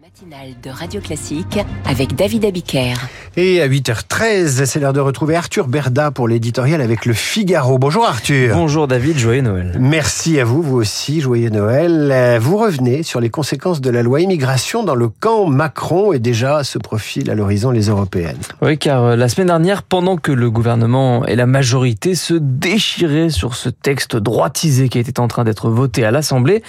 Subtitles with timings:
[0.00, 2.94] matinale de Radio Classique avec David Abiker.
[3.36, 7.78] Et à 8h13, c'est l'heure de retrouver Arthur Berda pour l'éditorial avec le Figaro.
[7.78, 8.54] Bonjour Arthur.
[8.54, 9.76] Bonjour David, joyeux Noël.
[9.80, 12.10] Merci à vous, vous aussi, joyeux Noël.
[12.12, 16.20] Euh, vous revenez sur les conséquences de la loi immigration dans le camp Macron et
[16.20, 18.38] déjà se profile à l'horizon les européennes.
[18.62, 23.30] Oui, car euh, la semaine dernière, pendant que le gouvernement et la majorité se déchiraient
[23.30, 26.62] sur ce texte droitisé qui était en train d'être voté à l'Assemblée,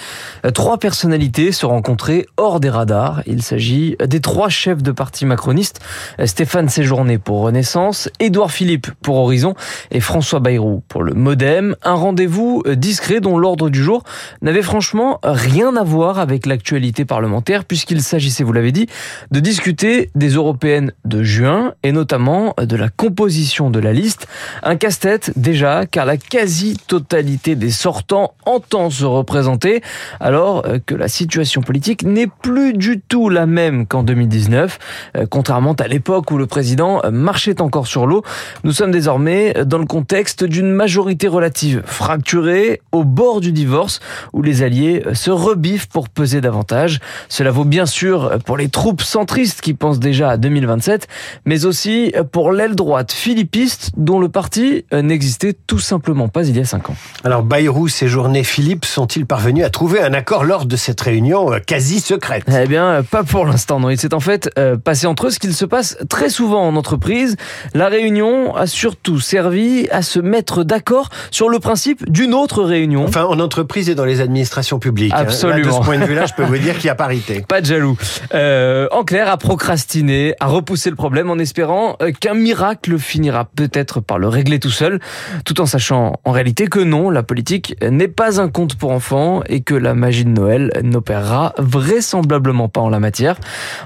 [0.45, 5.25] euh, trois personnalités se rencontraient hors des radars il s'agit des trois chefs de parti
[5.25, 5.79] macronistes,
[6.25, 9.55] Stéphane Séjourné pour Renaissance, Édouard Philippe pour Horizon
[9.91, 11.75] et François Bayrou pour le Modem.
[11.83, 14.03] Un rendez-vous discret dont l'ordre du jour
[14.41, 18.87] n'avait franchement rien à voir avec l'actualité parlementaire puisqu'il s'agissait, vous l'avez dit,
[19.31, 24.27] de discuter des européennes de juin et notamment de la composition de la liste.
[24.63, 29.81] Un casse-tête déjà car la quasi-totalité des sortants entend se représenter
[30.19, 34.79] alors que la situation politique n'est plus du tout la même qu'en 2019.
[35.17, 38.23] Euh, contrairement à l'époque où le président marchait encore sur l'eau,
[38.63, 43.99] nous sommes désormais dans le contexte d'une majorité relative fracturée au bord du divorce
[44.33, 46.99] où les alliés se rebiffent pour peser davantage.
[47.27, 51.07] Cela vaut bien sûr pour les troupes centristes qui pensent déjà à 2027,
[51.45, 56.59] mais aussi pour l'aile droite philippiste dont le parti n'existait tout simplement pas il y
[56.59, 56.95] a cinq ans.
[57.23, 61.59] Alors Bayrou, Séjourné, Philippe sont-ils parvenus à trouver un accord lors de cette réunion euh,
[61.59, 62.43] quasi secrète?
[62.47, 63.89] Eh bien, pas pour l'instant, non.
[63.89, 66.75] Il s'est en fait euh, passé entre eux ce qu'il se passe très souvent en
[66.75, 67.35] entreprise.
[67.73, 73.05] La réunion a surtout servi à se mettre d'accord sur le principe d'une autre réunion.
[73.05, 75.13] Enfin, en entreprise et dans les administrations publiques.
[75.13, 75.19] Hein.
[75.19, 75.67] Absolument.
[75.67, 77.41] de ce point de vue-là, je peux vous dire qu'il y a parité.
[77.47, 77.97] Pas de jaloux.
[78.33, 83.45] Euh, en clair, à procrastiner, à repousser le problème en espérant euh, qu'un miracle finira
[83.45, 84.99] peut-être par le régler tout seul,
[85.45, 89.41] tout en sachant en réalité que non, la politique n'est pas un conte pour enfants
[89.47, 93.37] et que la magie de Noël n'opérera vraisemblablement pas en la matière.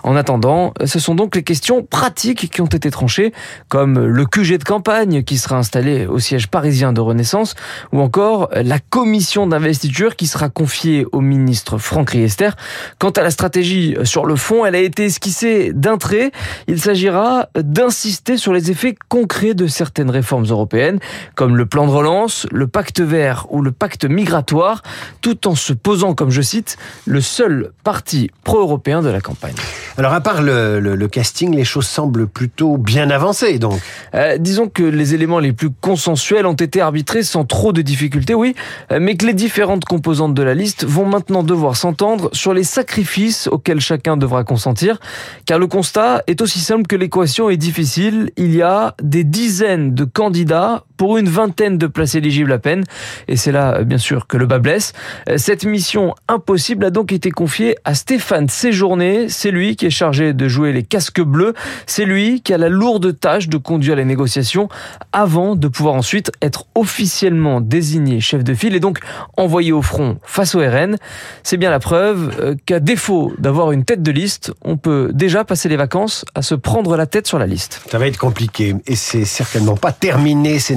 [0.03, 3.33] En attendant, ce sont donc les questions pratiques qui ont été tranchées,
[3.69, 7.55] comme le QG de campagne qui sera installé au siège parisien de Renaissance,
[7.91, 12.51] ou encore la commission d'investiture qui sera confiée au ministre Franck Riester.
[13.00, 16.31] Quant à la stratégie sur le fond, elle a été esquissée d'un trait.
[16.67, 20.99] Il s'agira d'insister sur les effets concrets de certaines réformes européennes,
[21.35, 24.83] comme le plan de relance, le pacte vert ou le pacte migratoire,
[25.22, 29.55] tout en se posant, comme je cite, le seul parti pro-européen de la campagne.
[29.97, 33.79] Alors à part le, casting, les choses semblent plutôt bien avancées donc.
[34.15, 38.33] Euh, disons que les éléments les plus consensuels ont été arbitrés sans trop de difficultés,
[38.33, 38.55] oui,
[38.91, 42.63] euh, mais que les différentes composantes de la liste vont maintenant devoir s'entendre sur les
[42.63, 44.99] sacrifices auxquels chacun devra consentir,
[45.45, 48.31] car le constat est aussi simple que l'équation est difficile.
[48.37, 52.83] Il y a des dizaines de candidats pour une vingtaine de places éligibles à peine,
[53.27, 54.93] et c'est là bien sûr que le bas blesse.
[55.29, 59.91] Euh, cette mission impossible a donc été confiée à Stéphane Séjourné, c'est lui qui est
[59.91, 61.53] chargé de jouer les casques bleus,
[61.85, 64.69] c'est lui qui a la lourde tâche de conduire les négociations
[65.11, 68.99] avant de pouvoir ensuite être officiellement désigné chef de file et donc
[69.37, 70.97] envoyé au front face au RN.
[71.43, 75.43] C'est bien la preuve euh, qu'à défaut d'avoir une tête de liste, on peut déjà
[75.43, 77.81] passer les vacances à se prendre la tête sur la liste.
[77.89, 80.75] Ça va être compliqué et c'est certainement pas terminé ces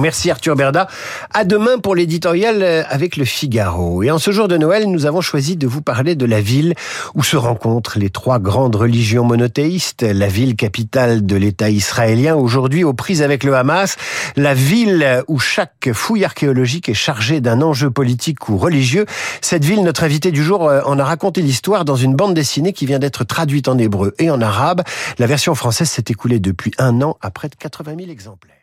[0.00, 0.88] Merci Arthur Berda.
[1.32, 4.02] À demain pour l'éditorial euh, avec le Figaro.
[4.02, 6.74] Et en ce jour de Noël, nous avons choisi de vous parler de la ville
[7.14, 12.84] où se rencontrent les trois grandes religions monothéistes, la ville capitale de l'État israélien, aujourd'hui
[12.84, 13.96] aux prises avec le Hamas,
[14.36, 19.06] la ville où chaque fouille archéologique est chargée d'un enjeu politique ou religieux.
[19.40, 22.72] Cette ville, notre invité du jour euh, en a raconté l'histoire dans une bande dessinée
[22.72, 24.82] qui vient d'être traduite en hébreu et en arabe.
[25.18, 28.57] La version française s'est écoulée depuis un an à près de 80 000 exemplaires.